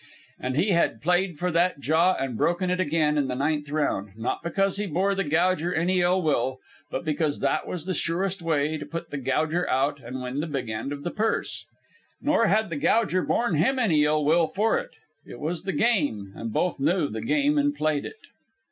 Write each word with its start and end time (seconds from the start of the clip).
And 0.39 0.57
he 0.57 0.69
had 0.71 0.99
played 0.99 1.37
for 1.37 1.51
that 1.51 1.79
jaw 1.79 2.15
and 2.15 2.35
broken 2.35 2.71
it 2.71 2.79
again 2.79 3.19
in 3.19 3.27
the 3.27 3.35
ninth 3.35 3.69
round, 3.69 4.13
not 4.17 4.41
because 4.41 4.77
he 4.77 4.87
bore 4.87 5.13
the 5.13 5.23
Gouger 5.23 5.75
any 5.75 6.01
ill 6.01 6.23
will, 6.23 6.57
but 6.89 7.05
because 7.05 7.37
that 7.39 7.67
was 7.67 7.85
the 7.85 7.93
surest 7.93 8.41
way 8.41 8.79
to 8.79 8.85
put 8.87 9.11
the 9.11 9.19
Gouger 9.19 9.69
out 9.69 9.99
and 10.03 10.19
win 10.19 10.39
the 10.39 10.47
big 10.47 10.69
end 10.69 10.91
of 10.91 11.03
the 11.03 11.11
purse. 11.11 11.67
Nor 12.19 12.47
had 12.47 12.71
the 12.71 12.77
Gouger 12.77 13.21
borne 13.21 13.53
him 13.53 13.77
any 13.77 14.03
ill 14.03 14.25
will 14.25 14.47
for 14.47 14.75
it. 14.79 14.95
It 15.23 15.39
was 15.39 15.61
the 15.65 15.71
game, 15.71 16.33
and 16.35 16.51
both 16.51 16.79
knew 16.79 17.07
the 17.07 17.21
game 17.21 17.59
and 17.59 17.75
played 17.75 18.03
it. 18.03 18.17